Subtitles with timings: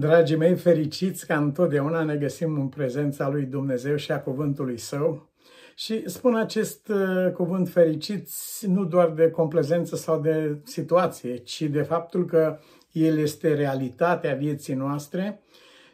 [0.00, 5.30] Dragii mei, fericiți ca întotdeauna ne găsim în prezența lui Dumnezeu și a cuvântului Său.
[5.74, 11.82] Și spun acest uh, cuvânt fericiți nu doar de complezență sau de situație, ci de
[11.82, 12.58] faptul că
[12.92, 15.42] El este realitatea vieții noastre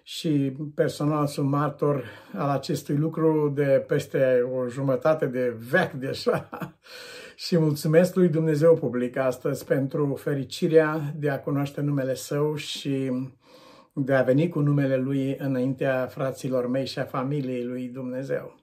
[0.02, 6.48] și personal sunt martor al acestui lucru de peste o jumătate de veac deja.
[7.44, 13.10] și mulțumesc lui Dumnezeu public astăzi pentru fericirea de a cunoaște numele Său și
[13.98, 18.54] de a veni cu numele Lui înaintea fraților mei și a familiei lui Dumnezeu.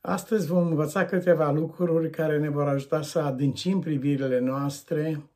[0.00, 5.30] Astăzi vom învăța câteva lucruri care ne vor ajuta să adâncim privirile noastre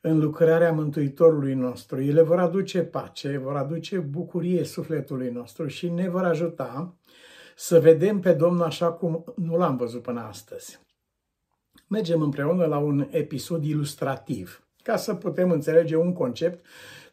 [0.00, 2.02] în lucrarea Mântuitorului nostru.
[2.02, 6.94] Ele vor aduce pace, vor aduce bucurie sufletului nostru și ne vor ajuta
[7.56, 10.80] să vedem pe Domnul așa cum nu l-am văzut până astăzi.
[11.88, 16.66] Mergem împreună la un episod ilustrativ, ca să putem înțelege un concept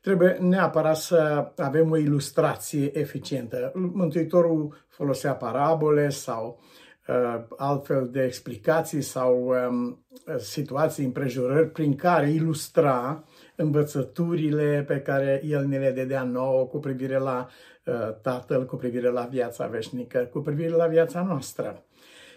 [0.03, 3.71] trebuie neapărat să avem o ilustrație eficientă.
[3.73, 6.59] Mântuitorul folosea parabole sau
[7.07, 10.05] uh, altfel de explicații sau um,
[10.37, 13.23] situații, împrejurări prin care ilustra
[13.55, 17.47] învățăturile pe care el ne le dădea nouă cu privire la
[17.85, 21.83] uh, Tatăl, cu privire la viața veșnică, cu privire la viața noastră.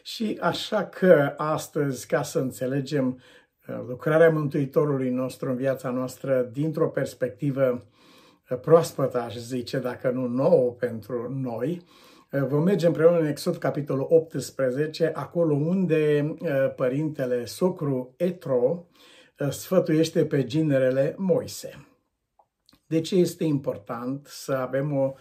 [0.03, 3.21] Și așa că astăzi, ca să înțelegem
[3.87, 7.85] lucrarea Mântuitorului nostru în viața noastră dintr-o perspectivă
[8.51, 11.85] uh, proaspătă, aș zice, dacă nu nouă pentru noi.
[12.33, 18.87] Uh, vom merge împreună în Exod, capitolul 18, acolo unde uh, părintele socru Etro
[19.51, 21.87] sfătuiește pe ginerele Moise.
[22.87, 25.15] De ce este important să avem o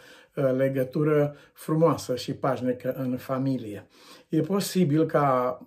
[0.57, 3.87] legătură frumoasă și pașnică în familie?
[4.29, 5.59] E posibil ca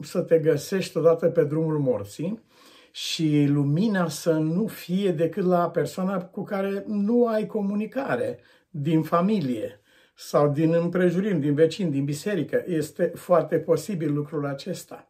[0.00, 2.42] să te găsești odată pe drumul morții
[2.90, 8.38] și lumina să nu fie decât la persoana cu care nu ai comunicare
[8.70, 9.80] din familie
[10.14, 12.64] sau din împrejurim, din vecini, din biserică.
[12.66, 15.08] Este foarte posibil lucrul acesta.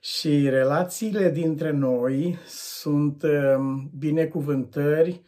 [0.00, 5.22] Și relațiile dintre noi sunt um, binecuvântări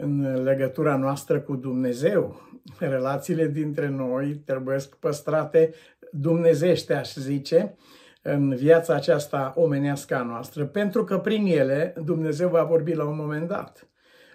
[0.00, 2.40] în legătura noastră cu Dumnezeu.
[2.78, 5.74] Relațiile dintre noi trebuie păstrate
[6.12, 7.76] dumnezește, aș zice,
[8.22, 13.16] în viața aceasta omenească a noastră, pentru că prin ele Dumnezeu va vorbi la un
[13.16, 13.88] moment dat.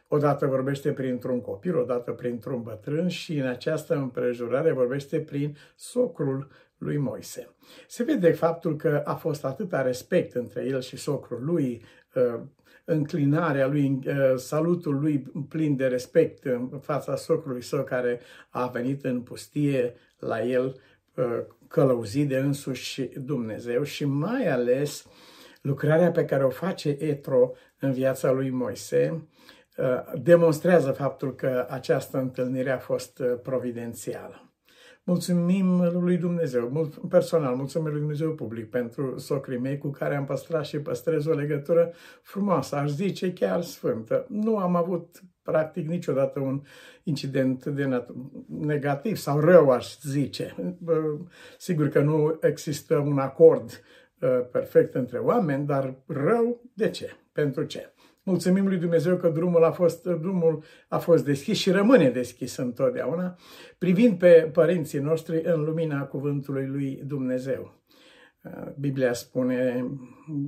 [0.08, 6.48] Odată vorbește printr-un copil, odată printr-un bătrân și în această împrejurare vorbește prin socrul
[6.84, 7.56] lui Moise.
[7.88, 11.84] Se vede faptul că a fost atâta respect între el și socrul lui,
[12.16, 12.42] uh,
[12.86, 19.04] înclinarea lui, uh, salutul lui plin de respect în fața socrului său care a venit
[19.04, 20.80] în pustie la el
[21.16, 25.06] uh, călăuzit de însuși Dumnezeu și mai ales
[25.62, 29.28] lucrarea pe care o face Etro în viața lui Moise
[29.78, 34.53] uh, demonstrează faptul că această întâlnire a fost uh, providențială.
[35.06, 40.26] Mulțumim lui Dumnezeu, mult, personal, mulțumim lui Dumnezeu public pentru socrii mei cu care am
[40.26, 44.26] păstrat și păstrez o legătură frumoasă, aș zice chiar sfântă.
[44.30, 46.62] Nu am avut practic niciodată un
[47.04, 48.06] incident de
[48.48, 50.56] negativ sau rău, aș zice.
[51.58, 53.82] Sigur că nu există un acord
[54.22, 57.10] ă, perfect între oameni, dar rău, de ce?
[57.32, 57.94] Pentru ce?
[58.24, 63.38] Mulțumim lui Dumnezeu că drumul a fost, drumul a fost deschis și rămâne deschis întotdeauna,
[63.78, 67.82] privind pe părinții noștri în lumina cuvântului lui Dumnezeu.
[68.80, 69.86] Biblia spune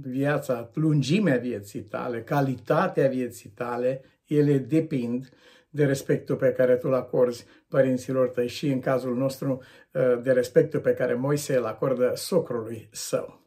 [0.01, 5.29] viața, lungimea vieții tale, calitatea vieții tale, ele depind
[5.69, 9.61] de respectul pe care tu îl acorzi părinților tăi și în cazul nostru
[10.21, 13.44] de respectul pe care Moise îl acordă socrului său.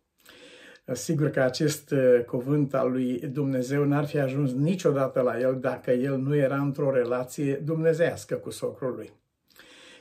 [0.92, 5.90] Sigur că acest uh, cuvânt al lui Dumnezeu n-ar fi ajuns niciodată la el dacă
[5.90, 9.12] el nu era într-o relație dumnezească cu socrul lui.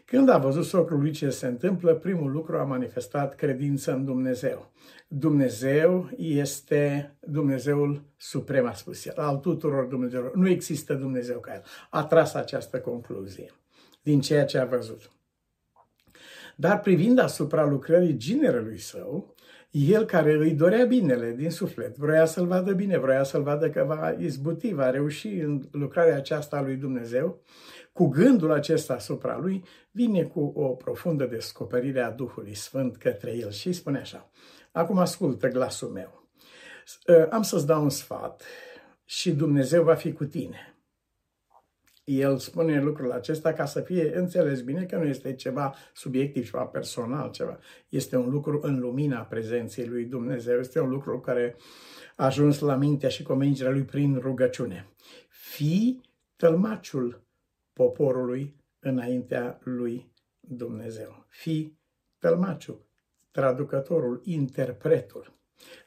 [0.06, 4.72] Când a văzut socrul lui ce se întâmplă, primul lucru a manifestat credință în Dumnezeu.
[5.08, 10.36] Dumnezeu este Dumnezeul suprem, a spus el, al tuturor Dumnezeilor.
[10.36, 11.64] Nu există Dumnezeu ca el.
[11.90, 13.52] A tras această concluzie
[14.02, 15.12] din ceea ce a văzut.
[16.56, 19.36] Dar privind asupra lucrării ginerelui său,
[19.86, 23.84] el care îi dorea binele din suflet, vroia să-l vadă bine, vroia să-l vadă că
[23.88, 27.42] va izbuti, va reuși în lucrarea aceasta a lui Dumnezeu,
[27.94, 33.52] cu gândul acesta asupra lui, vine cu o profundă descoperire a Duhului Sfânt către el
[33.52, 34.30] și spune așa,
[34.72, 36.30] acum ascultă glasul meu,
[37.30, 38.44] am să-ți dau un sfat
[39.06, 40.77] și Dumnezeu va fi cu tine
[42.08, 46.66] el spune lucrul acesta ca să fie înțeles bine că nu este ceva subiectiv, ceva
[46.66, 47.60] personal, ceva.
[47.90, 50.60] Este un lucru în lumina prezenței lui Dumnezeu.
[50.60, 51.56] Este un lucru care
[52.16, 54.88] a ajuns la mintea și convingerea lui prin rugăciune.
[55.30, 56.02] Fii
[56.36, 57.22] tălmaciul
[57.74, 61.26] poporului înaintea lui Dumnezeu.
[61.28, 61.80] Fii
[62.20, 62.86] tălmaciu,
[63.32, 65.37] traducătorul, interpretul.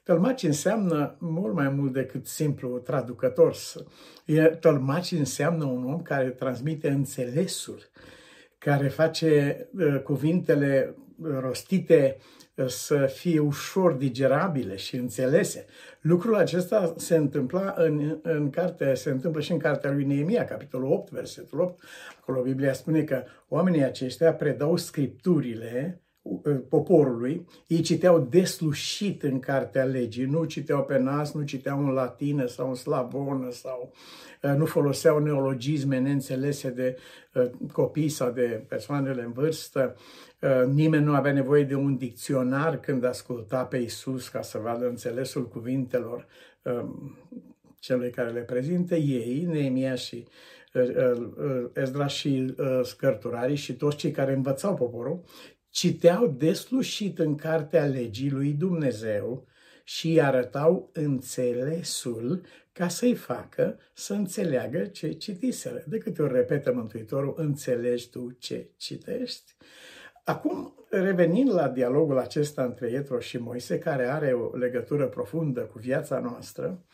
[0.02, 3.56] Tălmaci înseamnă mult mai mult decât simplu traducător.
[4.61, 7.90] Tălmaci înseamnă un om care transmite înțelesul,
[8.58, 10.94] care face uh, cuvintele
[11.40, 12.17] rostite
[12.55, 15.67] uh, să fie ușor digerabile și înțelese.
[16.00, 20.93] Lucrul acesta se întâmpla în, în carte, se întâmplă și în cartea lui Neemia, capitolul
[20.93, 21.82] 8, versetul 8.
[22.20, 26.10] Acolo Biblia spune că oamenii aceștia predau scripturile Uh,
[26.69, 32.46] poporului, ei citeau deslușit în cartea legii, nu citeau pe nas, nu citeau în latină
[32.46, 33.93] sau în slavonă sau
[34.43, 36.96] uh, nu foloseau neologisme neînțelese de
[37.34, 39.96] uh, copii sau de persoanele în vârstă.
[40.72, 45.49] Nimeni nu avea nevoie de un dicționar când asculta pe Isus ca să vadă înțelesul
[45.49, 46.26] cuvintelor
[46.62, 47.19] um,
[47.78, 50.26] celui care le prezintă ei, Neemia și
[51.73, 55.25] Ezra și scărturarii și toți cei care învățau poporul,
[55.70, 59.46] citeau deslușit în cartea legii lui Dumnezeu
[59.84, 65.82] și îi arătau înțelesul ca să-i facă să înțeleagă ce citiseră.
[65.87, 69.55] De câte ori repetă Mântuitorul, înțelegi tu ce citești?
[70.25, 75.78] Acum, revenind la dialogul acesta între Ietro și Moise, care are o legătură profundă cu
[75.78, 76.84] viața noastră,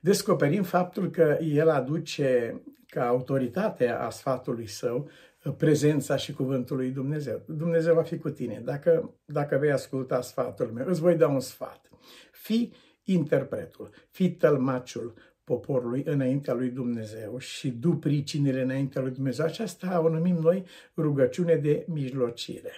[0.00, 5.08] descoperim faptul că el aduce ca autoritate a sfatului său
[5.50, 7.42] prezența și cuvântul lui Dumnezeu.
[7.46, 8.60] Dumnezeu va fi cu tine.
[8.64, 11.90] Dacă, dacă vei asculta sfatul meu, îți voi da un sfat.
[12.32, 12.72] Fii
[13.04, 19.44] interpretul, fii tălmaciul poporului înaintea lui Dumnezeu și du pricinile înaintea lui Dumnezeu.
[19.44, 20.64] Aceasta o numim noi
[20.96, 22.72] rugăciune de mijlocire.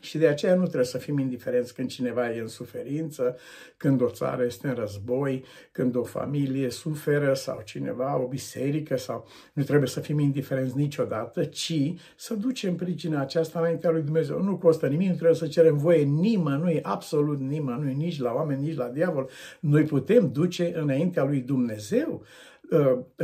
[0.00, 3.36] Și de aceea nu trebuie să fim indiferenți când cineva e în suferință,
[3.76, 9.28] când o țară este în război, când o familie suferă sau cineva, o biserică sau
[9.52, 14.42] nu trebuie să fim indiferenți niciodată, ci să ducem pricina aceasta înaintea lui Dumnezeu.
[14.42, 18.76] Nu costă nimic, nu trebuie să cerem voie nimănui, absolut nimănui, nici la oameni, nici
[18.76, 19.30] la diavol.
[19.60, 22.22] Noi putem duce înaintea lui Dumnezeu
[22.55, 22.55] Uh,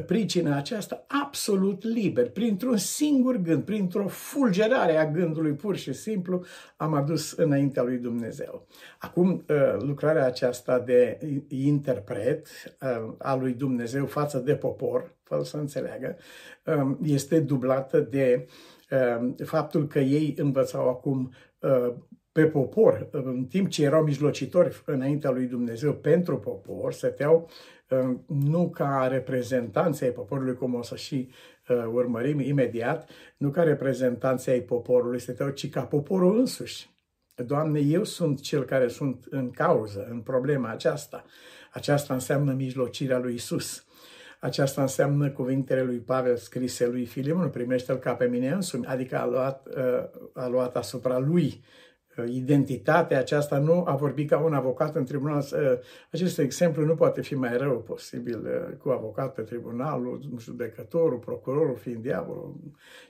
[0.06, 6.44] pricina aceasta absolut liber, printr-un singur gând, printr-o fulgerare a gândului pur și simplu,
[6.76, 8.66] am adus înaintea lui Dumnezeu.
[8.98, 11.18] Acum, uh, lucrarea aceasta de
[11.48, 12.46] interpret
[12.80, 16.16] uh, a lui Dumnezeu față de popor, fără să înțeleagă,
[16.64, 18.46] um, este dublată de
[19.44, 21.32] faptul că ei învățau acum
[22.32, 27.50] pe popor, în timp ce erau mijlocitori înaintea lui Dumnezeu pentru popor, stăteau
[28.26, 31.30] nu ca reprezentanții ai poporului, cum o să și
[31.68, 36.90] uh, urmărim imediat, nu ca reprezentanții ai poporului stăteau, ci ca poporul însuși.
[37.34, 41.24] Doamne, eu sunt cel care sunt în cauză, în problema aceasta.
[41.72, 43.84] Aceasta înseamnă mijlocirea lui Isus.
[44.40, 49.26] Aceasta înseamnă cuvintele lui Pavel scrise lui Filimon, primește-l ca pe mine însumi, adică a
[49.26, 51.64] luat, uh, a luat asupra lui
[52.26, 55.44] identitatea aceasta, nu a vorbit ca un avocat în tribunal.
[56.12, 61.76] Acest exemplu nu poate fi mai rău posibil uh, cu avocat pe tribunalul, judecătorul, procurorul
[61.76, 62.54] fiind diavolul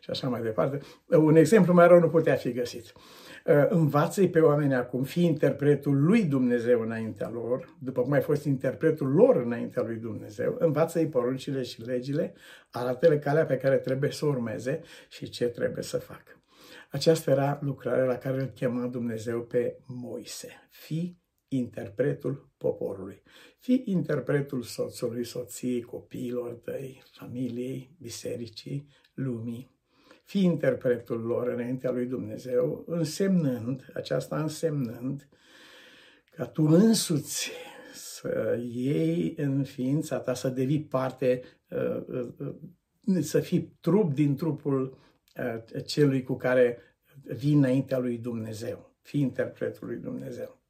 [0.01, 0.79] și așa mai departe.
[1.09, 2.93] Un exemplu mai rău nu putea fi găsit.
[3.47, 8.45] Uh, învață-i pe oameni acum, fi interpretul lui Dumnezeu înaintea lor, după cum ai fost
[8.45, 12.35] interpretul lor înaintea lui Dumnezeu, învață-i poruncile și legile,
[12.71, 16.42] arată-le calea pe care trebuie să urmeze și ce trebuie să facă.
[16.93, 20.49] Aceasta era lucrarea la care îl chema Dumnezeu pe Moise.
[20.71, 21.17] Fi
[21.49, 23.23] interpretul poporului.
[23.59, 29.71] Fi interpretul soțului, soției, copiilor tăi, familiei, bisericii, lumii.
[30.25, 35.29] Fi interpretul lor înaintea lui Dumnezeu, însemnând, aceasta însemnând
[36.31, 37.51] ca tu însuți
[37.95, 42.29] să iei în ființa ta, să devii parte, uh, uh,
[43.07, 44.99] uh, să fii trup din trupul
[45.87, 46.79] celui cu care
[47.23, 50.61] vii înaintea lui Dumnezeu, fii interpretul lui Dumnezeu.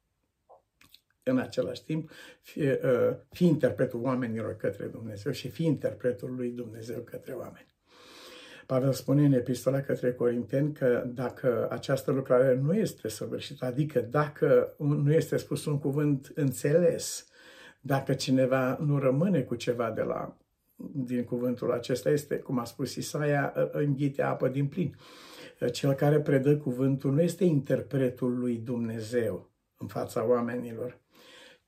[1.23, 2.79] În același timp, fii,
[3.29, 7.71] fii interpretul oamenilor către Dumnezeu și fii interpretul lui Dumnezeu către oameni.
[8.65, 14.75] Pavel spune în epistola către Corinteni că dacă această lucrare nu este săvârșită, adică dacă
[14.77, 17.27] nu este spus un cuvânt înțeles,
[17.81, 20.37] dacă cineva nu rămâne cu ceva de la
[20.75, 24.95] din cuvântul acesta este, cum a spus Isaia, înghite apă din plin.
[25.71, 30.99] Cel care predă cuvântul nu este interpretul lui Dumnezeu în fața oamenilor,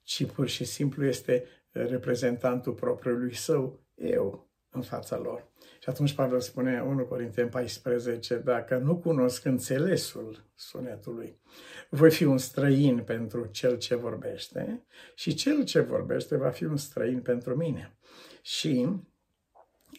[0.03, 5.47] ci pur și simplu este reprezentantul propriului său, eu, în fața lor.
[5.79, 11.39] Și atunci Pavel spune 1 Corinteni 14, dacă nu cunosc înțelesul sunetului,
[11.89, 14.85] voi fi un străin pentru cel ce vorbește
[15.15, 17.97] și cel ce vorbește va fi un străin pentru mine.
[18.45, 18.87] Și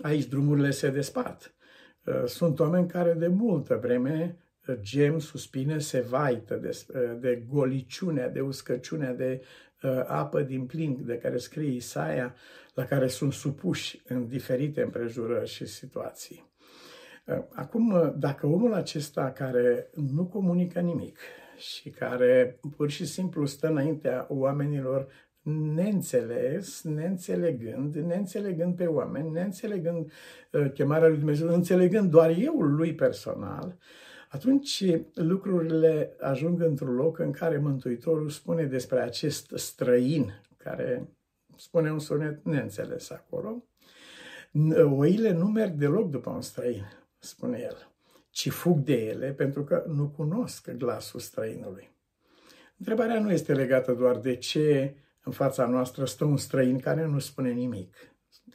[0.02, 1.54] aici drumurile se despart.
[2.26, 4.36] Sunt oameni care de multă vreme
[4.80, 6.86] gem, suspine, se vaită de,
[7.20, 9.42] de goliciunea, de uscăciunea, de
[9.82, 12.34] uh, apă din plin de care scrie Isaia,
[12.74, 16.50] la care sunt supuși în diferite împrejurări și situații.
[17.24, 21.18] Uh, acum, dacă omul acesta care nu comunică nimic
[21.56, 25.08] și care pur și simplu stă înaintea oamenilor
[25.52, 30.12] neînțeles, neînțelegând, neînțelegând pe oameni, neînțelegând
[30.52, 33.76] uh, chemarea lui Dumnezeu, înțelegând doar eu lui personal,
[34.28, 34.84] atunci
[35.14, 41.08] lucrurile ajung într-un loc în care Mântuitorul spune despre acest străin, care
[41.56, 43.64] spune un sunet neînțeles acolo,
[44.96, 46.84] oile nu merg deloc după un străin,
[47.18, 47.90] spune el,
[48.30, 51.90] ci fug de ele pentru că nu cunosc glasul străinului.
[52.78, 54.94] Întrebarea nu este legată doar de ce
[55.26, 57.96] în fața noastră stă un străin care nu spune nimic,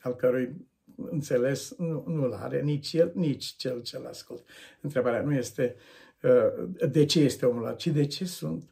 [0.02, 4.44] al cărui înțeles nu, nu-l are nici el, nici cel ce-l ascult.
[4.82, 5.76] Întrebarea nu este
[6.22, 8.70] uh, de ce este omul ăla, ci de ce sunt,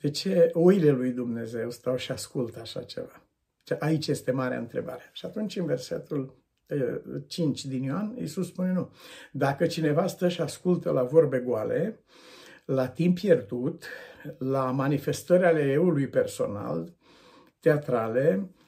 [0.00, 3.22] de ce oile lui Dumnezeu stau și ascultă așa ceva.
[3.78, 5.10] Aici este marea întrebare.
[5.12, 6.34] Și atunci în versetul
[7.26, 8.92] 5 uh, din Ioan, Iisus spune nu.
[9.32, 12.00] Dacă cineva stă și ascultă la vorbe goale,
[12.64, 13.84] la timp pierdut,
[14.38, 16.92] la manifestări ale eului personal,
[17.60, 18.59] teatrale, Uh,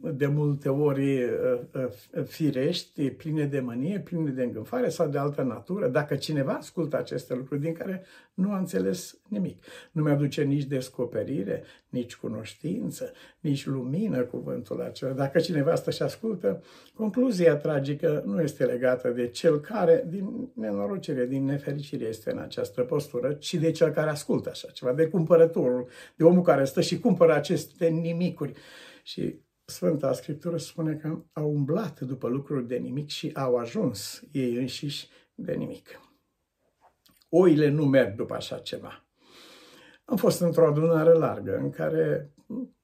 [0.00, 5.42] de multe ori uh, uh, firești, pline de mânie, pline de îngânfare sau de altă
[5.42, 8.02] natură, dacă cineva ascultă aceste lucruri din care
[8.34, 9.64] nu a înțeles nimic.
[9.92, 15.12] Nu mi-aduce nici descoperire, nici cunoștință, nici lumină cuvântul acela.
[15.12, 16.62] Dacă cineva stă și ascultă,
[16.94, 22.80] concluzia tragică nu este legată de cel care, din nenorocire, din nefericire, este în această
[22.80, 26.98] postură, ci de cel care ascultă așa ceva, de cumpărătorul, de omul care stă și
[26.98, 28.52] cumpără aceste nimicuri
[29.02, 29.40] și
[29.70, 35.08] Sfânta Scriptură spune că au umblat după lucruri de nimic și au ajuns ei înșiși
[35.34, 36.00] de nimic.
[37.28, 39.04] Oile nu merg după așa ceva.
[40.04, 42.32] Am fost într-o adunare largă în care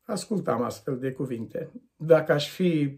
[0.02, 1.70] ascultam astfel de cuvinte.
[1.96, 2.96] Dacă aș fi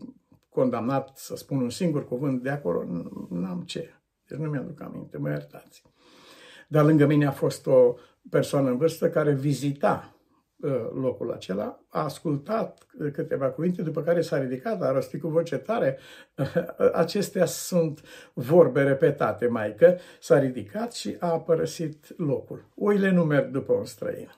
[0.48, 2.84] condamnat să spun un singur cuvânt de acolo,
[3.30, 3.90] n-am ce.
[4.26, 5.82] Deci nu mi-aduc aminte, mă iertați.
[6.68, 7.94] Dar lângă mine a fost o
[8.30, 10.17] persoană în vârstă care vizita Uh,
[10.94, 15.98] locul acela, a ascultat câteva cuvinte, după care s-a ridicat, a rostit cu voce tare.
[16.92, 18.02] Acestea sunt
[18.34, 19.98] vorbe repetate, maică.
[20.20, 22.64] S-a ridicat și a părăsit locul.
[22.76, 24.30] Oile nu merg după un străin.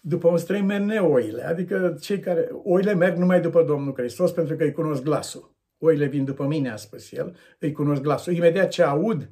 [0.00, 2.48] După un străin merg neoile, adică cei care...
[2.64, 5.50] Oile merg numai după Domnul Hristos pentru că îi cunosc glasul.
[5.78, 8.32] Oile vin după mine, a spus el, îi cunosc glasul.
[8.32, 9.28] Imediat ce aud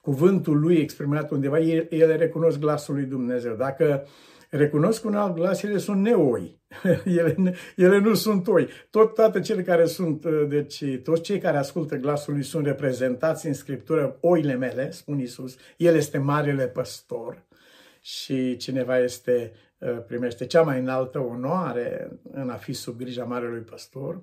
[0.00, 3.54] cuvântul lui exprimat undeva, ele recunosc glasul lui Dumnezeu.
[3.54, 4.10] Dacă uh,
[4.50, 6.60] recunosc un alt glas, ele sunt neoi.
[7.04, 8.68] ele, ele nu sunt oi.
[8.90, 13.46] Tot toate cele care sunt, uh, deci toți cei care ascultă glasul lui sunt reprezentați
[13.46, 15.56] în Scriptură, oile mele, spun Isus.
[15.76, 17.46] El este marele păstor
[18.00, 23.60] și cineva este, uh, primește cea mai înaltă onoare în a fi sub grija marelui
[23.60, 24.22] păstor.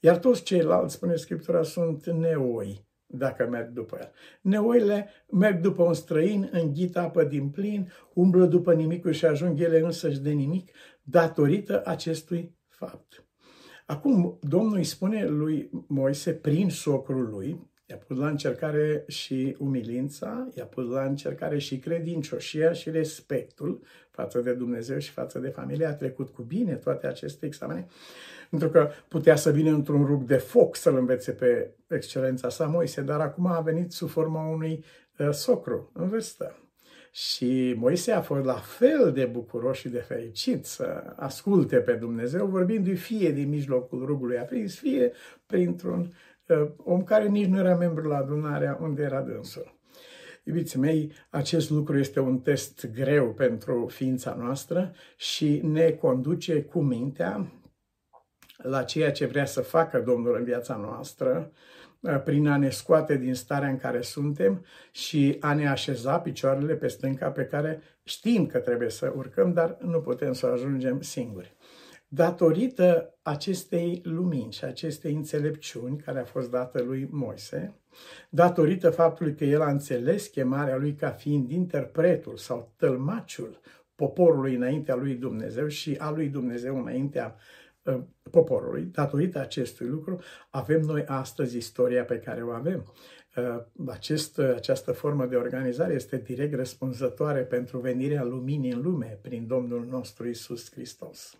[0.00, 4.12] Iar toți ceilalți, spune Scriptura, sunt neoi dacă merg după el.
[4.40, 9.78] Neoile merg după un străin, înghită apă din plin, umblă după nimicul și ajung ele
[9.78, 10.70] însăși de nimic,
[11.02, 13.26] datorită acestui fapt.
[13.86, 20.48] Acum, Domnul îi spune lui Moise, prin socrul lui, i-a pus la încercare și umilința,
[20.54, 25.86] i-a pus la încercare și credincioșia și respectul față de Dumnezeu și față de familie.
[25.86, 27.86] A trecut cu bine toate aceste examene
[28.50, 33.00] pentru că putea să vină într-un rug de foc să-l învețe pe excelența sa Moise,
[33.00, 34.84] dar acum a venit sub forma unui
[35.18, 36.56] uh, socru în vârstă.
[37.12, 42.46] Și Moise a fost la fel de bucuros și de fericit să asculte pe Dumnezeu,
[42.46, 45.12] vorbindu-i fie din mijlocul rugului aprins, fie
[45.46, 46.35] printr-un uh,
[46.76, 49.74] om care nici nu era membru la adunarea unde era dânsul.
[50.44, 56.80] Iubiții mei, acest lucru este un test greu pentru ființa noastră și ne conduce cu
[56.80, 57.52] mintea
[58.56, 61.52] la ceea ce vrea să facă Domnul în viața noastră,
[62.00, 66.74] uh, prin a ne scoate din starea în care suntem și a ne așeza picioarele
[66.74, 71.55] pe stânca pe care știm că trebuie să urcăm, dar nu putem să ajungem singuri.
[72.16, 77.74] Datorită acestei lumini și acestei înțelepciuni care a fost dată lui Moise,
[78.30, 83.60] datorită faptului că el a înțeles chemarea lui ca fiind interpretul sau tălmaciul
[83.94, 87.36] poporului înaintea lui Dumnezeu și a lui Dumnezeu înaintea
[87.86, 88.82] Uh, poporului.
[88.82, 90.20] Datorită acestui lucru
[90.50, 92.92] avem noi astăzi istoria pe care o avem.
[93.36, 99.46] Uh, acest, această formă de organizare este direct răspunzătoare pentru venirea luminii în lume prin
[99.46, 101.38] Domnul nostru Isus Hristos.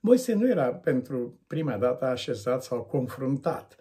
[0.00, 3.76] Moise nu era pentru prima dată așezat sau confruntat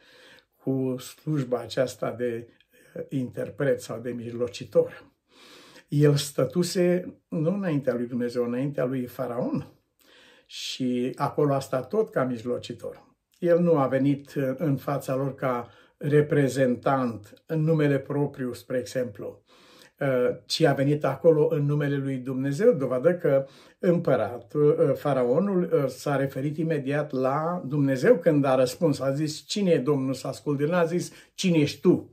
[0.56, 2.48] cu slujba aceasta de
[2.96, 5.12] uh, interpret sau de mijlocitor.
[5.88, 9.68] El stătuse nu înaintea lui Dumnezeu, înaintea lui Faraon
[10.46, 13.16] și acolo a stat tot ca mijlocitor.
[13.40, 19.44] El nu a venit uh, în fața lor ca reprezentant în numele propriu, spre exemplu,
[19.47, 19.47] uh,
[20.46, 23.46] ci a venit acolo în numele lui Dumnezeu, dovadă că
[23.80, 29.00] împăratul, uh, faraonul, s-a referit imediat la Dumnezeu când a răspuns.
[29.00, 30.66] A zis, cine e Domnul să asculte?
[30.66, 32.12] N-a zis, cine ești tu?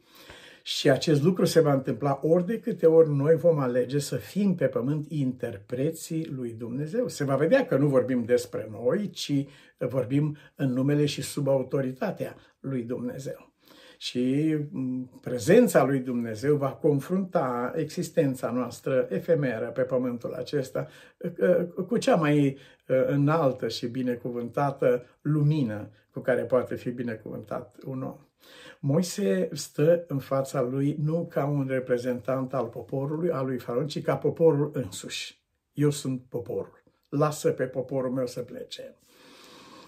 [0.63, 4.55] Și acest lucru se va întâmpla ori de câte ori noi vom alege să fim
[4.55, 7.09] pe pământ interpreții lui Dumnezeu.
[7.09, 9.47] Se va vedea că nu vorbim despre noi, ci
[9.79, 13.54] vorbim în numele și sub autoritatea lui Dumnezeu.
[13.99, 14.57] Și
[15.21, 20.89] prezența lui Dumnezeu va confrunta existența noastră efemeră pe pământul acesta
[21.87, 22.59] cu cea mai
[23.07, 28.19] înaltă și binecuvântată lumină cu care poate fi binecuvântat un om.
[28.81, 34.03] Moise stă în fața lui nu ca un reprezentant al poporului, al lui Faraon, ci
[34.03, 35.43] ca poporul însuși.
[35.73, 36.83] Eu sunt poporul.
[37.09, 38.97] Lasă pe poporul meu să plece.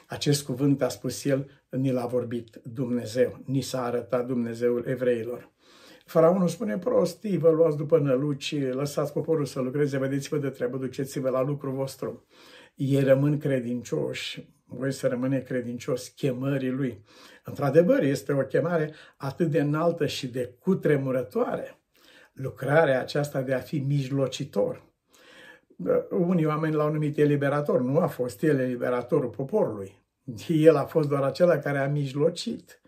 [0.07, 5.55] Acest cuvânt a spus el, ni l-a vorbit Dumnezeu, ni s-a arătat Dumnezeul evreilor.
[6.05, 11.29] Faraonul spune prostii, vă luați după năluci, lăsați poporul să lucreze, vedeți-vă de treabă, duceți-vă
[11.29, 12.27] la lucru vostru.
[12.75, 17.03] Ei rămân credincioși, voi să rămâne credincios chemării lui.
[17.45, 21.81] Într-adevăr, este o chemare atât de înaltă și de cutremurătoare.
[22.33, 24.86] Lucrarea aceasta de a fi mijlocitor.
[26.11, 27.81] Unii oameni l-au numit eliberator.
[27.81, 30.05] Nu a fost el eliberatorul poporului.
[30.49, 32.81] El a fost doar acela care a mijlocit,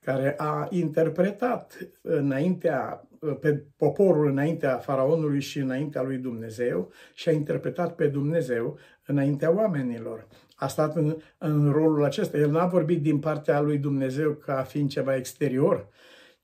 [0.00, 3.08] care a interpretat înaintea,
[3.40, 10.26] pe poporul înaintea faraonului și înaintea lui Dumnezeu și a interpretat pe Dumnezeu înaintea oamenilor
[10.58, 12.38] a stat în, în rolul acesta.
[12.38, 15.88] El n-a vorbit din partea lui Dumnezeu ca fiind ceva exterior,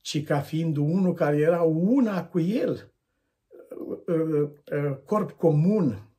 [0.01, 2.93] ci ca fiind unul care era una cu el,
[5.05, 6.09] corp comun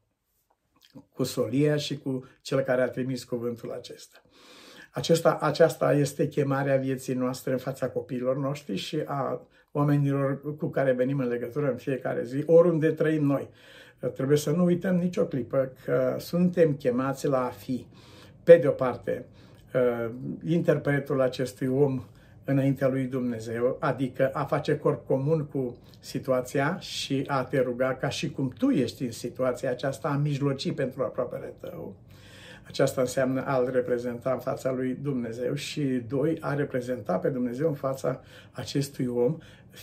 [1.12, 4.22] cu solia și cu cel care a trimis cuvântul acesta.
[4.90, 9.40] Acesta, aceasta este chemarea vieții noastre în fața copiilor noștri și a
[9.72, 13.48] oamenilor cu care venim în legătură în fiecare zi, oriunde trăim noi.
[14.14, 17.86] Trebuie să nu uităm nicio clipă că suntem chemați la a fi,
[18.44, 19.26] pe de o parte,
[19.74, 20.10] uh,
[20.46, 22.04] interpretul acestui om
[22.46, 28.08] înaintea lui Dumnezeu, adică a face corp comun cu situația și a te ruga ca
[28.08, 31.94] și cum tu ești în situația aceasta, a mijloci pentru aproapele tău.
[32.66, 37.74] Aceasta înseamnă a-L reprezenta în fața lui Dumnezeu și, doi, a reprezenta pe Dumnezeu în
[37.74, 39.36] fața acestui om,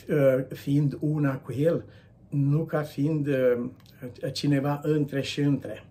[0.10, 1.86] uh, fiind una cu El,
[2.30, 3.64] nu ca fiind uh,
[4.32, 5.84] cineva între și între.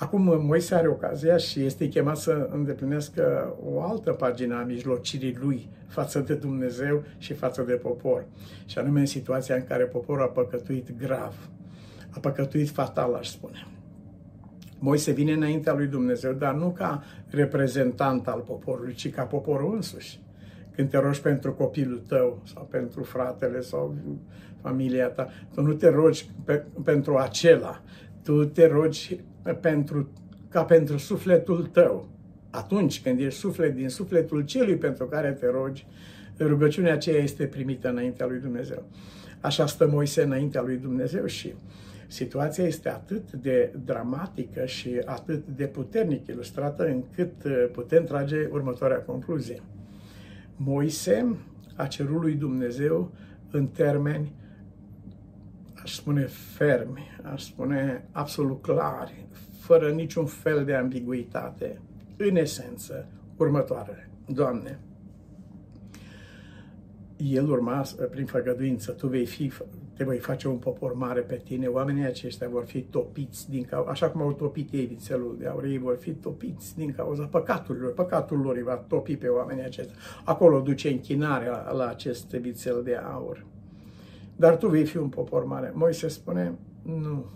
[0.00, 5.68] Acum Moise are ocazia și este chemat să îndeplinească o altă pagină a mijlocirii lui
[5.86, 8.26] față de Dumnezeu și față de popor.
[8.66, 11.48] Și anume în situația în care poporul a păcătuit grav.
[12.10, 13.66] A păcătuit fatal, aș spune.
[14.78, 20.20] Moise vine înaintea lui Dumnezeu, dar nu ca reprezentant al poporului, ci ca poporul însuși.
[20.74, 23.94] Când te rogi pentru copilul tău sau pentru fratele sau
[24.60, 27.82] familia ta, tu nu te rogi pe, pentru acela,
[28.22, 29.20] tu te rogi
[29.60, 30.08] pentru,
[30.48, 32.08] ca pentru sufletul tău.
[32.50, 35.86] Atunci când ești suflet din sufletul celui pentru care te rogi,
[36.38, 38.84] rugăciunea aceea este primită înaintea lui Dumnezeu.
[39.40, 41.54] Așa stă Moise înaintea lui Dumnezeu și
[42.06, 49.02] situația este atât de dramatică și atât de puternic ilustrată încât uh, putem trage următoarea
[49.02, 49.62] concluzie.
[50.56, 51.36] Moise
[51.76, 53.12] a cerut lui Dumnezeu
[53.50, 54.32] în termeni,
[55.82, 56.26] aș spune
[56.56, 59.26] fermi, aș spune absolut clari,
[59.58, 61.80] fără niciun fel de ambiguitate,
[62.16, 63.06] în esență,
[63.36, 64.10] următoarele.
[64.26, 64.78] Doamne,
[67.16, 69.52] el urma prin făgăduință, tu vei fi,
[69.96, 73.90] te voi face un popor mare pe tine, oamenii aceștia vor fi topiți din cauza,
[73.90, 77.92] așa cum au topit ei vițelul de aur, ei vor fi topiți din cauza păcaturilor,
[77.92, 79.94] păcatul lor îi va topi pe oamenii aceștia.
[80.24, 83.44] Acolo duce închinarea la, la acest vițel de aur.
[84.36, 85.72] Dar tu vei fi un popor mare.
[85.74, 87.30] Moise spune, nu,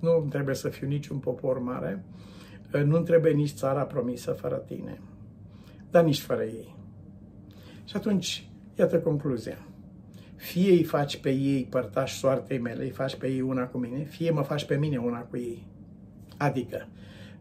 [0.00, 2.04] nu trebuie să fiu niciun popor mare,
[2.84, 5.00] nu trebuie nici țara promisă fără tine,
[5.90, 6.76] dar nici fără ei.
[7.84, 9.58] Și atunci, iată concluzia.
[10.36, 14.04] Fie îi faci pe ei părtași soartei mele, îi faci pe ei una cu mine,
[14.04, 15.66] fie mă faci pe mine una cu ei.
[16.36, 16.88] Adică,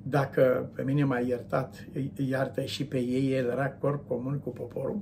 [0.04, 5.02] dacă pe mine m-ai iertat, iartă și pe ei, el era corp comun cu poporul.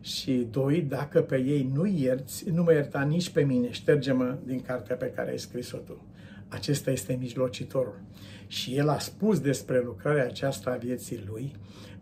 [0.00, 4.60] Și doi, dacă pe ei nu ierți, nu mă ierta nici pe mine, șterge-mă din
[4.60, 6.04] cartea pe care ai scris-o tu.
[6.48, 8.00] Acesta este mijlocitorul.
[8.46, 11.52] Și el a spus despre lucrarea aceasta a vieții lui,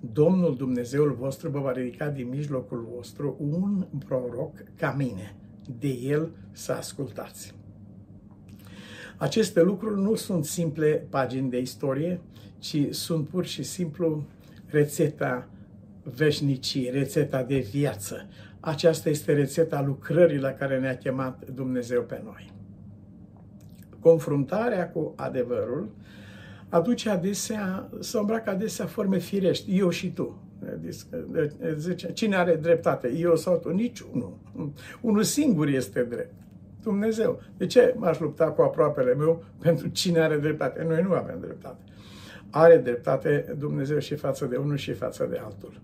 [0.00, 5.36] Domnul Dumnezeul vostru vă va ridica din mijlocul vostru un proroc ca mine.
[5.78, 7.54] De el să ascultați.
[9.16, 12.20] Aceste lucruri nu sunt simple pagini de istorie,
[12.58, 14.26] ci sunt pur și simplu
[14.66, 15.48] rețeta
[16.16, 18.28] veșnicii, rețeta de viață.
[18.60, 22.52] Aceasta este rețeta lucrării la care ne-a chemat Dumnezeu pe noi.
[24.00, 25.90] Confruntarea cu adevărul
[26.68, 30.42] aduce adesea, să îmbracă adesea forme firești, eu și tu.
[31.76, 33.68] Zice, cine are dreptate, eu sau tu?
[33.68, 34.38] Niciunul.
[35.00, 36.34] Unul singur este drept.
[36.82, 37.40] Dumnezeu.
[37.56, 40.84] De ce m-aș lupta cu aproapele meu pentru cine are dreptate?
[40.88, 41.82] Noi nu avem dreptate.
[42.50, 45.80] Are dreptate Dumnezeu și față de unul și față de altul.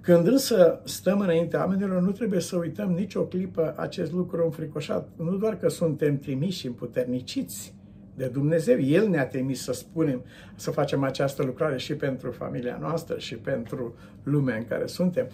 [0.00, 5.08] Când însă stăm înaintea oamenilor, nu trebuie să uităm nicio clipă acest lucru înfricoșat.
[5.16, 7.74] Nu doar că suntem trimiși și împuterniciți
[8.14, 10.22] de Dumnezeu, El ne-a trimis să spunem,
[10.54, 15.26] să facem această lucrare și pentru familia noastră și pentru lumea în care suntem.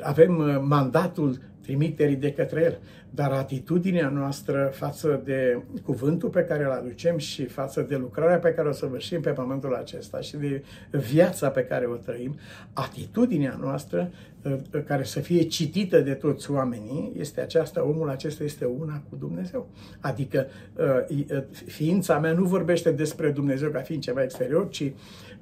[0.00, 2.78] Avem uh, mandatul trimiterii de către El.
[3.14, 8.54] Dar atitudinea noastră față de cuvântul pe care îl aducem și față de lucrarea pe
[8.54, 12.38] care o săvârșim pe pământul acesta și de viața pe care o trăim,
[12.72, 14.10] atitudinea noastră
[14.42, 19.16] uh, care să fie citită de toți oamenii este aceasta, omul acesta este una cu
[19.16, 19.68] Dumnezeu.
[20.00, 20.46] Adică
[20.76, 24.92] uh, uh, ființa mea nu vorbește despre Dumnezeu ca fiind ceva exterior, ci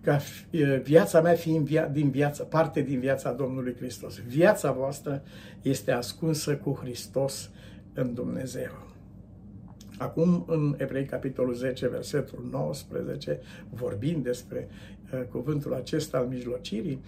[0.03, 0.19] ca
[0.83, 4.19] viața mea fiind via, din viață, parte din viața Domnului Hristos.
[4.27, 5.23] Viața voastră
[5.63, 7.51] este ascunsă cu Hristos
[7.95, 8.71] în Dumnezeu.
[9.99, 14.69] Acum, în Evrei, capitolul 10, versetul 19, vorbind despre
[15.13, 17.03] uh, cuvântul acesta al mijlocirii,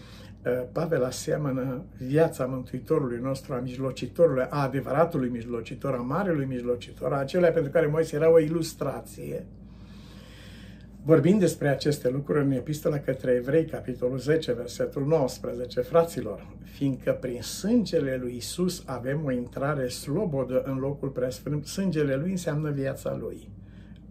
[0.45, 7.19] uh, Pavel aseamănă viața Mântuitorului nostru, a mijlocitorului, a adevăratului mijlocitor, a marelui mijlocitor, a
[7.19, 9.47] acelea pentru care Moise era o ilustrație,
[11.05, 17.41] Vorbind despre aceste lucruri în epistola către evrei, capitolul 10, versetul 19, fraților, fiindcă prin
[17.41, 23.51] sângele lui Isus avem o intrare slobodă în locul preasfânt, sângele lui înseamnă viața lui.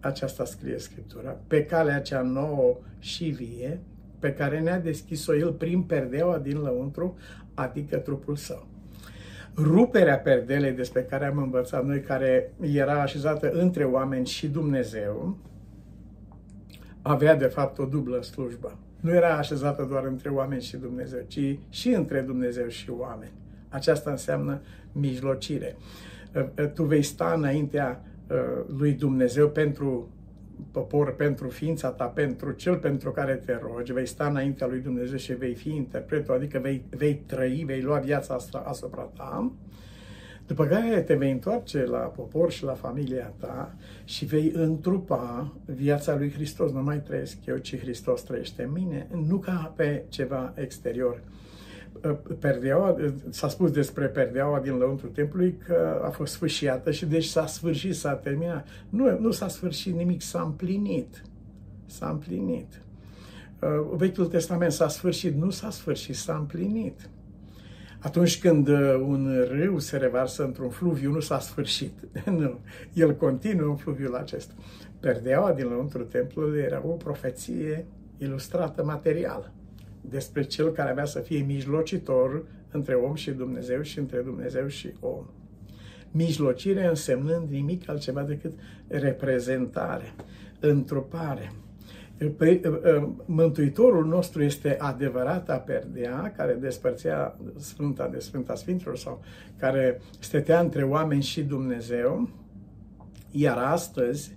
[0.00, 3.80] Aceasta scrie Scriptura, pe calea cea nouă și vie,
[4.18, 7.16] pe care ne-a deschis-o El prin perdeaua din lăuntru,
[7.54, 8.66] adică trupul său
[9.56, 15.38] ruperea perdelei despre care am învățat noi, care era așezată între oameni și Dumnezeu,
[17.02, 18.78] avea de fapt o dublă slujbă.
[19.00, 23.32] Nu era așezată doar între oameni și Dumnezeu, ci și între Dumnezeu și oameni.
[23.68, 24.60] Aceasta înseamnă
[24.92, 25.76] mijlocire.
[26.34, 28.36] Uh, uh, tu vei sta înaintea uh,
[28.78, 30.08] lui Dumnezeu pentru
[30.70, 35.16] popor, pentru ființa ta, pentru cel pentru care te rogi, vei sta înaintea lui Dumnezeu
[35.16, 39.52] și vei fi interpretul, adică vei, vei trăi, vei lua viața asta asupra ta
[40.54, 46.16] după care te vei întoarce la popor și la familia ta și vei întrupa viața
[46.16, 46.72] lui Hristos.
[46.72, 51.22] Nu mai trăiesc eu, ci Hristos trăiește în mine, nu ca pe ceva exterior.
[52.38, 52.96] Perdeaua,
[53.28, 57.94] s-a spus despre perdeaua din lăuntru templului că a fost sfârșiată și deci s-a sfârșit,
[57.94, 58.66] s-a terminat.
[58.88, 61.22] Nu, nu s-a sfârșit nimic, s-a împlinit.
[61.86, 62.82] S-a împlinit.
[63.96, 67.08] Vechiul Testament s-a sfârșit, nu s-a sfârșit, s-a împlinit.
[68.02, 71.92] Atunci când uh, un râu se revarsă într-un fluviu, nu s-a sfârșit.
[72.40, 72.58] nu.
[72.92, 74.54] El continuă în fluviul acesta.
[75.00, 77.86] Perdeaua din lăuntru templului era o profeție
[78.18, 79.52] ilustrată materială
[80.00, 84.92] despre cel care avea să fie mijlocitor între om și Dumnezeu și între Dumnezeu și
[85.00, 85.26] om.
[86.10, 88.52] Mijlocire însemnând nimic altceva decât
[88.88, 90.14] reprezentare,
[90.60, 91.71] întrupare, Păi, ă, ă,
[93.24, 99.22] Mântuitorul nostru este adevărata perdea care despărțea Sfânta de Sfânta Sfinților sau
[99.56, 102.28] care stătea între oameni și Dumnezeu,
[103.30, 104.36] iar astăzi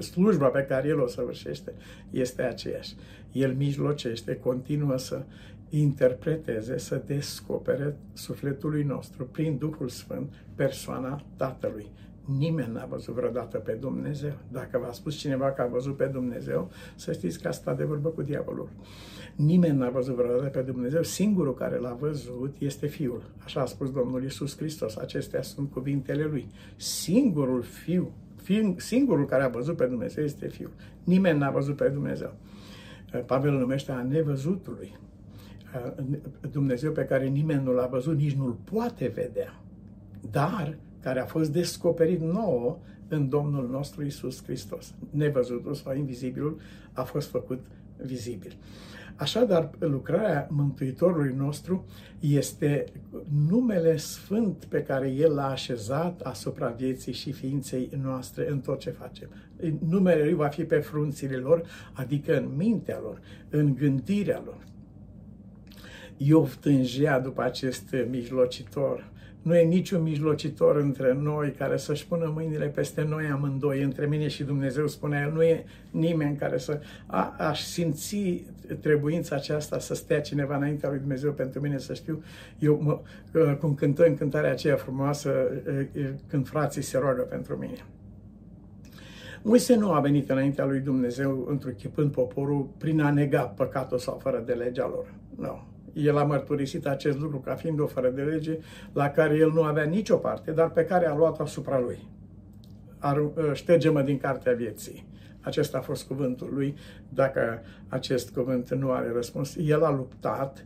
[0.00, 1.72] slujba pe care El o săvârșește
[2.10, 2.94] este aceeași.
[3.32, 5.22] El mijlocește, continuă să
[5.68, 11.90] interpreteze, să descopere sufletului nostru prin Duhul Sfânt persoana Tatălui.
[12.38, 14.32] Nimeni n-a văzut vreodată pe Dumnezeu.
[14.52, 17.84] Dacă v-a spus cineva că a văzut pe Dumnezeu, să știți că a stat de
[17.84, 18.68] vorbă cu diavolul.
[19.36, 21.02] Nimeni n-a văzut vreodată pe Dumnezeu.
[21.02, 23.22] Singurul care l-a văzut este Fiul.
[23.44, 24.96] Așa a spus Domnul Isus Hristos.
[24.96, 26.46] Acestea sunt cuvintele Lui.
[26.76, 28.12] Singurul Fiu,
[28.76, 30.72] singurul care a văzut pe Dumnezeu este Fiul.
[31.04, 32.34] Nimeni n-a văzut pe Dumnezeu.
[33.26, 34.98] Pavel numește a nevăzutului.
[36.50, 39.62] Dumnezeu pe care nimeni nu l-a văzut, nici nu-l poate vedea.
[40.30, 44.94] Dar care a fost descoperit nouă în Domnul nostru Isus Hristos.
[45.10, 46.60] Nevăzutul sau invizibilul
[46.92, 47.64] a fost făcut
[47.96, 48.56] vizibil.
[49.16, 51.86] Așadar, lucrarea Mântuitorului nostru
[52.20, 52.84] este
[53.48, 58.90] numele sfânt pe care El l-a așezat asupra vieții și ființei noastre în tot ce
[58.90, 59.28] facem.
[59.88, 64.64] Numele Lui va fi pe frunțile lor, adică în mintea lor, în gândirea lor.
[66.16, 69.10] Iov tângea după acest mijlocitor,
[69.42, 74.28] nu e niciun mijlocitor între noi care să-și pună mâinile peste noi amândoi, între mine
[74.28, 75.32] și Dumnezeu, spunea el.
[75.32, 76.80] Nu e nimeni care să...
[77.06, 78.44] A, aș simți
[78.80, 82.22] trebuința aceasta să stea cineva înaintea lui Dumnezeu pentru mine să știu.
[82.58, 83.00] Eu, mă,
[83.60, 85.32] cum cântăm cântarea aceea frumoasă,
[86.26, 87.84] când frații se roagă pentru mine.
[89.42, 94.42] Moise nu a venit înaintea lui Dumnezeu întruchipând poporul prin a nega păcatul sau fără
[94.46, 95.14] de legea lor.
[95.36, 95.69] Nu.
[95.92, 98.58] El a mărturisit acest lucru ca fiind o fără de lege
[98.92, 102.08] la care el nu avea nicio parte, dar pe care a luat asupra lui.
[102.98, 105.08] Ar, ă, șterge-mă din cartea vieții.
[105.40, 106.74] Acesta a fost cuvântul lui.
[107.08, 110.62] Dacă acest cuvânt nu are răspuns, el a luptat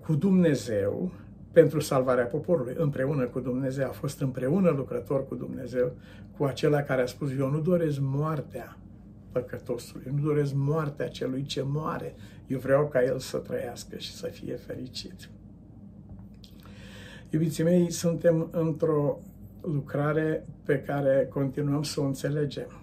[0.00, 1.12] cu Dumnezeu
[1.52, 3.88] pentru salvarea poporului, împreună cu Dumnezeu.
[3.88, 5.92] A fost împreună lucrător cu Dumnezeu,
[6.36, 8.76] cu acela care a spus, eu nu doresc moartea
[9.32, 12.14] păcătosului, nu doresc moartea celui ce moare.
[12.46, 15.28] Eu vreau ca el să trăiască și să fie fericit.
[17.30, 19.20] Iubiții mei, suntem într-o
[19.60, 22.80] lucrare pe care continuăm să o înțelegem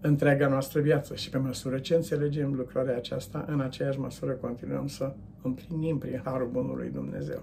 [0.00, 5.14] întreaga noastră viață și pe măsură ce înțelegem lucrarea aceasta, în aceeași măsură continuăm să
[5.42, 7.42] împlinim prin Harul Bunului Dumnezeu.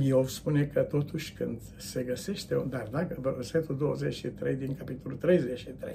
[0.00, 5.94] Iov spune că totuși când se găsește, dar dacă, versetul 23 din capitolul 33,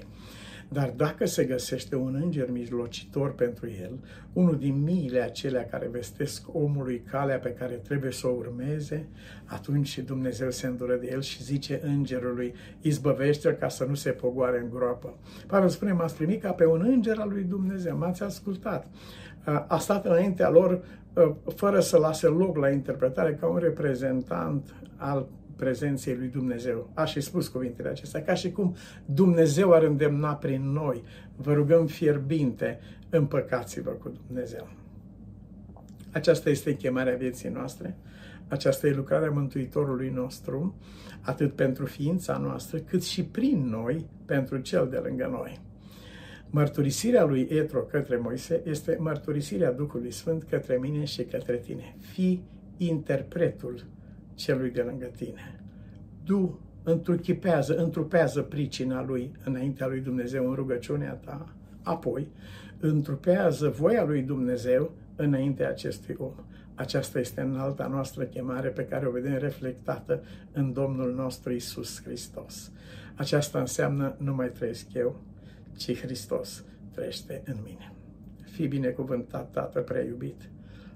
[0.69, 3.99] dar dacă se găsește un înger mijlocitor pentru el,
[4.33, 9.07] unul din miile acelea care vestesc omului calea pe care trebuie să o urmeze,
[9.45, 14.59] atunci Dumnezeu se îndură de el și zice îngerului, izbăvește ca să nu se pogoare
[14.59, 15.17] în groapă.
[15.47, 18.87] Pavel spune, m-ați primit ca pe un înger al lui Dumnezeu, m-ați ascultat.
[19.67, 20.83] A stat înaintea lor
[21.55, 26.91] fără să lase loc la interpretare ca un reprezentant al prezenței lui Dumnezeu.
[26.93, 31.03] A și spus cuvintele acestea, ca și cum Dumnezeu ar îndemna prin noi.
[31.35, 34.67] Vă rugăm fierbinte, împăcați-vă cu Dumnezeu.
[36.11, 37.97] Aceasta este chemarea vieții noastre,
[38.47, 40.75] aceasta e lucrarea Mântuitorului nostru,
[41.21, 45.61] atât pentru ființa noastră, cât și prin noi, pentru cel de lângă noi.
[46.49, 51.95] Mărturisirea lui Etro către Moise este mărturisirea Duhului Sfânt către mine și către tine.
[51.99, 52.43] Fii
[52.77, 53.85] interpretul
[54.35, 55.59] celui de lângă tine.
[56.23, 62.27] Du, întruchipează, întrupează pricina lui înaintea lui Dumnezeu în rugăciunea ta, apoi
[62.79, 66.33] întrupează voia lui Dumnezeu înaintea acestui om.
[66.75, 72.71] Aceasta este înalta noastră chemare pe care o vedem reflectată în Domnul nostru Isus Hristos.
[73.15, 75.21] Aceasta înseamnă nu mai trăiesc eu,
[75.75, 77.93] ci Hristos trăiește în mine.
[78.51, 80.49] Fii binecuvântat, Tată prea iubit!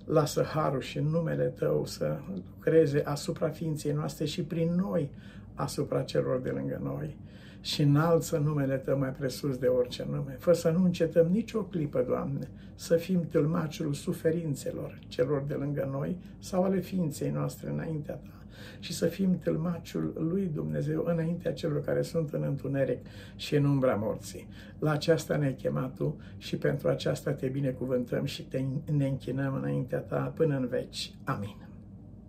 [0.07, 5.09] Lasă harul și numele Tău să lucreze asupra ființei noastre și prin noi
[5.53, 7.17] asupra celor de lângă noi.
[7.61, 10.35] Și înalță numele Tău mai presus de orice nume.
[10.39, 16.17] Fă să nu încetăm nicio clipă, Doamne, să fim tâlmaciul suferințelor celor de lângă noi
[16.39, 18.36] sau ale ființei noastre înaintea Ta
[18.79, 23.95] și să fim tâlmaciul lui Dumnezeu înaintea celor care sunt în întuneric și în umbra
[23.95, 24.47] morții.
[24.79, 29.99] La aceasta ne-ai chemat Tu și pentru aceasta te binecuvântăm și te, ne închinăm înaintea
[29.99, 31.11] Ta până în veci.
[31.23, 31.66] Amin.